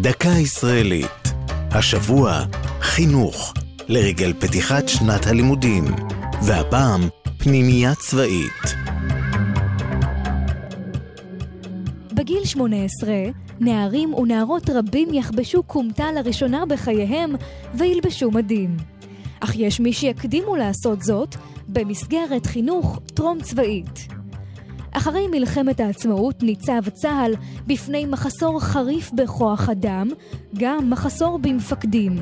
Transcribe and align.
דקה 0.00 0.28
ישראלית. 0.28 1.32
השבוע, 1.70 2.44
חינוך, 2.80 3.54
לרגל 3.88 4.32
פתיחת 4.32 4.88
שנת 4.88 5.26
הלימודים. 5.26 5.84
והפעם, 6.42 7.00
פנימייה 7.38 7.94
צבאית. 7.94 8.74
בגיל 12.12 12.44
18, 12.44 13.14
נערים 13.60 14.14
ונערות 14.14 14.70
רבים 14.70 15.14
יחבשו 15.14 15.62
כומתה 15.66 16.12
לראשונה 16.12 16.66
בחייהם 16.66 17.34
וילבשו 17.74 18.30
מדים. 18.30 18.76
אך 19.40 19.56
יש 19.56 19.80
מי 19.80 19.92
שיקדימו 19.92 20.56
לעשות 20.56 21.02
זאת 21.02 21.36
במסגרת 21.68 22.46
חינוך 22.46 23.00
טרום 23.14 23.42
צבאית. 23.42 24.17
אחרי 24.92 25.26
מלחמת 25.30 25.80
העצמאות 25.80 26.42
ניצב 26.42 26.88
צה"ל 26.92 27.34
בפני 27.66 28.06
מחסור 28.06 28.60
חריף 28.60 29.10
בכוח 29.12 29.68
אדם, 29.68 30.08
גם 30.54 30.90
מחסור 30.90 31.38
במפקדים. 31.38 32.16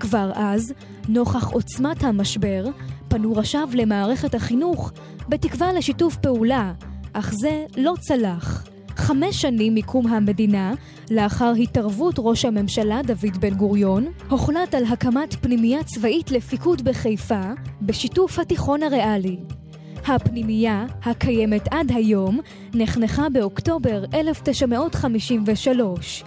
כבר 0.00 0.32
אז, 0.34 0.72
נוכח 1.08 1.50
עוצמת 1.50 2.04
המשבר, 2.04 2.64
פנו 3.08 3.36
ראשיו 3.36 3.68
למערכת 3.72 4.34
החינוך 4.34 4.92
בתקווה 5.28 5.72
לשיתוף 5.72 6.16
פעולה, 6.16 6.72
אך 7.12 7.32
זה 7.40 7.64
לא 7.76 7.94
צלח. 8.00 8.66
חמש 8.96 9.42
שנים 9.42 9.74
מקום 9.74 10.06
המדינה, 10.06 10.74
לאחר 11.10 11.52
התערבות 11.62 12.14
ראש 12.18 12.44
הממשלה 12.44 13.00
דוד 13.02 13.40
בן 13.40 13.54
גוריון, 13.54 14.06
הוחלט 14.28 14.74
על 14.74 14.84
הקמת 14.84 15.34
פנימייה 15.34 15.84
צבאית 15.84 16.30
לפיקוד 16.30 16.82
בחיפה, 16.82 17.42
בשיתוף 17.82 18.38
התיכון 18.38 18.82
הריאלי. 18.82 19.59
הפנימייה, 20.06 20.86
הקיימת 21.02 21.68
עד 21.70 21.92
היום, 21.94 22.40
נחנכה 22.74 23.28
באוקטובר 23.28 24.04
1953. 24.14 26.24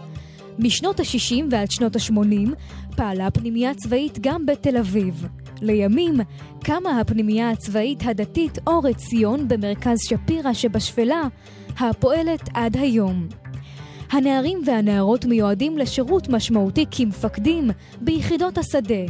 משנות 0.60 1.00
ה-60 1.00 1.44
ועד 1.52 1.72
שנות 1.72 1.96
ה-80 1.96 2.50
פעלה 2.96 3.32
פנימייה 3.32 3.74
צבאית 3.74 4.18
גם 4.22 4.46
בתל 4.46 4.78
אביב. 4.78 5.28
לימים 5.62 6.20
קמה 6.64 7.00
הפנימייה 7.00 7.50
הצבאית 7.50 8.04
הדתית 8.06 8.60
אור 8.68 8.88
עציון 8.88 9.48
במרכז 9.48 9.98
שפירא 10.10 10.54
שבשפלה, 10.54 11.28
הפועלת 11.80 12.50
עד 12.54 12.78
היום. 12.78 13.28
הנערים 14.12 14.62
והנערות 14.66 15.26
מיועדים 15.26 15.78
לשירות 15.78 16.30
משמעותי 16.30 16.86
כמפקדים 16.92 17.72
ביחידות 18.02 18.58
השדה. 18.58 19.04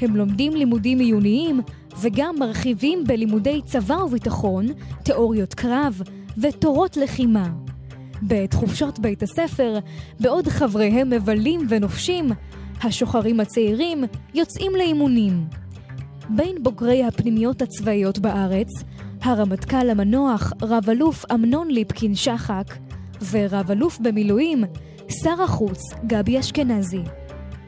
הם 0.00 0.16
לומדים 0.16 0.52
לימודים 0.52 0.98
עיוניים 0.98 1.60
וגם 2.00 2.34
מרחיבים 2.38 3.04
בלימודי 3.06 3.60
צבא 3.64 3.94
וביטחון, 3.94 4.66
תיאוריות 5.02 5.54
קרב 5.54 6.02
ותורות 6.38 6.96
לחימה. 6.96 7.48
בעת 8.22 8.54
חופשות 8.54 8.98
בית 8.98 9.22
הספר, 9.22 9.78
בעוד 10.20 10.48
חבריהם 10.48 11.10
מבלים 11.10 11.60
ונופשים, 11.68 12.28
השוחרים 12.82 13.40
הצעירים 13.40 14.04
יוצאים 14.34 14.72
לאימונים. 14.76 15.44
בין 16.28 16.62
בוגרי 16.62 17.04
הפנימיות 17.04 17.62
הצבאיות 17.62 18.18
בארץ, 18.18 18.68
הרמטכ"ל 19.22 19.90
המנוח 19.90 20.52
רב-אלוף 20.62 21.24
אמנון 21.32 21.70
ליפקין 21.70 22.14
שחק 22.14 22.64
ורב-אלוף 23.30 23.98
במילואים 23.98 24.64
שר 25.08 25.42
החוץ 25.42 25.80
גבי 26.06 26.40
אשכנזי. 26.40 27.02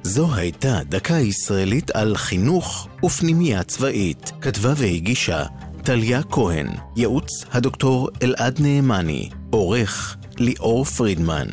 זו 0.06 0.34
הייתה 0.34 0.78
דקה 0.88 1.14
ישראלית 1.14 1.91
על 1.91 2.16
חינוך 2.16 2.88
ופנימייה 3.05 3.62
צבאית. 3.62 4.33
כתבה 4.41 4.72
והגישה 4.77 5.44
טליה 5.84 6.22
כהן, 6.22 6.66
ייעוץ 6.96 7.44
הדוקטור 7.52 8.11
אלעד 8.22 8.61
נאמני, 8.61 9.30
עורך 9.50 10.16
ליאור 10.38 10.84
פרידמן. 10.84 11.46